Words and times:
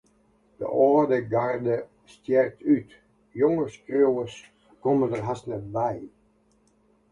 De 0.59 0.67
âlde 0.85 1.19
garde 1.33 1.75
stjert 2.13 2.57
út, 2.75 2.89
jonge 3.41 3.65
skriuwers 3.75 4.35
komme 4.83 5.05
der 5.11 5.23
hast 5.27 5.43
net 5.49 5.65
by. 5.75 5.95